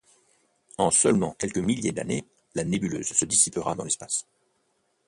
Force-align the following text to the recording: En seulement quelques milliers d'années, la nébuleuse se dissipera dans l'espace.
En 0.79 0.89
seulement 0.89 1.35
quelques 1.37 1.59
milliers 1.59 1.91
d'années, 1.91 2.25
la 2.55 2.63
nébuleuse 2.63 3.13
se 3.13 3.23
dissipera 3.23 3.75
dans 3.75 3.83
l'espace. 3.83 4.25